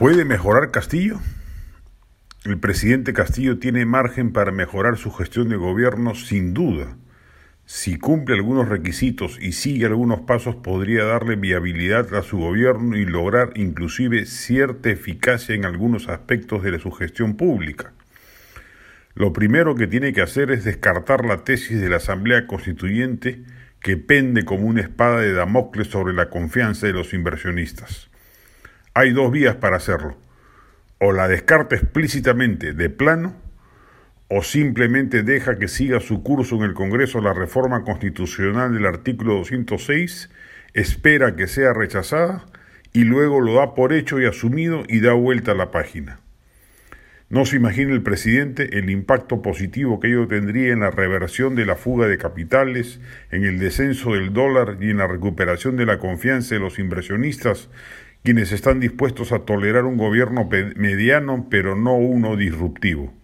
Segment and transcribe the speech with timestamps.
[0.00, 1.20] ¿Puede mejorar Castillo?
[2.46, 6.96] El presidente Castillo tiene margen para mejorar su gestión de gobierno sin duda.
[7.66, 13.04] Si cumple algunos requisitos y sigue algunos pasos podría darle viabilidad a su gobierno y
[13.04, 17.92] lograr inclusive cierta eficacia en algunos aspectos de su gestión pública.
[19.14, 23.42] Lo primero que tiene que hacer es descartar la tesis de la Asamblea Constituyente
[23.80, 28.10] que pende como una espada de Damocles sobre la confianza de los inversionistas.
[28.94, 30.16] Hay dos vías para hacerlo.
[30.98, 33.36] O la descarta explícitamente de plano,
[34.28, 39.34] o simplemente deja que siga su curso en el Congreso la reforma constitucional del artículo
[39.34, 40.30] 206,
[40.74, 42.46] espera que sea rechazada
[42.92, 46.20] y luego lo da por hecho y asumido y da vuelta a la página.
[47.28, 51.64] No se imagina el presidente el impacto positivo que ello tendría en la reversión de
[51.64, 55.98] la fuga de capitales, en el descenso del dólar y en la recuperación de la
[55.98, 57.68] confianza de los inversionistas
[58.22, 63.14] quienes están dispuestos a tolerar un gobierno mediano pero no uno disruptivo.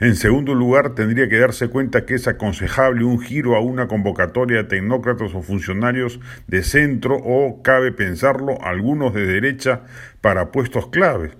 [0.00, 4.56] En segundo lugar, tendría que darse cuenta que es aconsejable un giro a una convocatoria
[4.56, 9.82] de tecnócratas o funcionarios de centro o, cabe pensarlo, algunos de derecha
[10.20, 11.30] para puestos claves,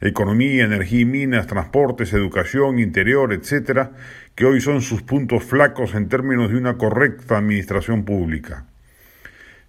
[0.00, 3.92] economía, energía y minas, transportes, educación, interior, etcétera,
[4.34, 8.64] que hoy son sus puntos flacos en términos de una correcta administración pública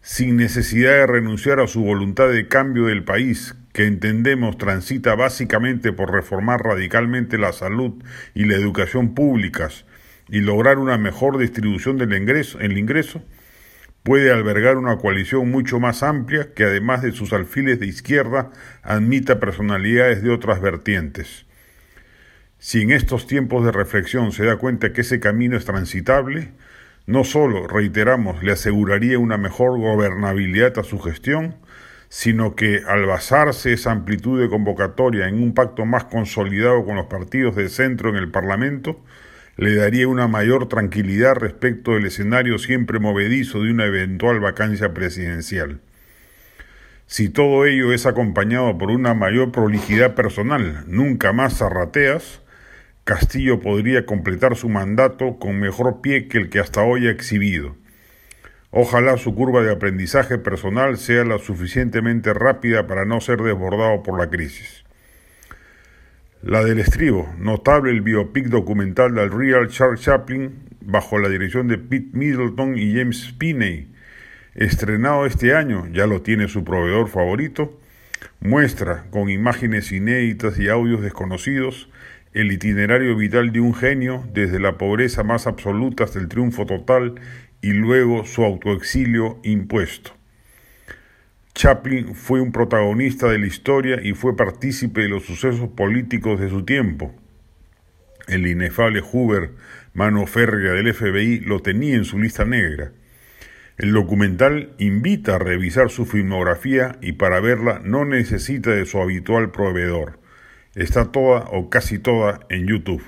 [0.08, 5.92] sin necesidad de renunciar a su voluntad de cambio del país, que entendemos transita básicamente
[5.92, 8.02] por reformar radicalmente la salud
[8.34, 9.84] y la educación públicas
[10.30, 13.22] y lograr una mejor distribución del ingreso, el ingreso,
[14.02, 18.52] puede albergar una coalición mucho más amplia que además de sus alfiles de izquierda
[18.84, 21.46] admita personalidades de otras vertientes.
[22.60, 26.54] Si en estos tiempos de reflexión se da cuenta que ese camino es transitable,
[27.08, 31.56] no solo, reiteramos, le aseguraría una mejor gobernabilidad a su gestión,
[32.10, 37.06] sino que al basarse esa amplitud de convocatoria en un pacto más consolidado con los
[37.06, 39.00] partidos de centro en el Parlamento,
[39.56, 45.80] le daría una mayor tranquilidad respecto del escenario siempre movedizo de una eventual vacancia presidencial.
[47.06, 52.42] Si todo ello es acompañado por una mayor prolijidad personal, nunca más zarrateas,
[53.08, 57.78] Castillo podría completar su mandato con mejor pie que el que hasta hoy ha exhibido.
[58.70, 64.20] Ojalá su curva de aprendizaje personal sea la suficientemente rápida para no ser desbordado por
[64.20, 64.84] la crisis.
[66.44, 71.78] La del estribo, notable el biopic documental del Real Charles Chaplin bajo la dirección de
[71.78, 73.88] Pete Middleton y James Spinney,
[74.54, 77.80] estrenado este año, ya lo tiene su proveedor favorito,
[78.42, 81.90] muestra con imágenes inéditas y audios desconocidos
[82.37, 87.15] el itinerario vital de un genio desde la pobreza más absoluta hasta el triunfo total
[87.61, 90.11] y luego su autoexilio impuesto.
[91.55, 96.52] Chaplin fue un protagonista de la historia y fue partícipe de los sucesos políticos de
[96.52, 97.15] su tiempo.
[98.27, 99.54] El inefable Hoover,
[99.95, 102.92] mano férrea del FBI, lo tenía en su lista negra.
[103.80, 109.49] El documental invita a revisar su filmografía y para verla no necesita de su habitual
[109.49, 110.19] proveedor
[110.77, 113.04] está toda o casi toda en YouTube.